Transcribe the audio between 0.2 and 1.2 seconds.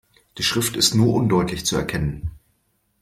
Die Schrift ist nur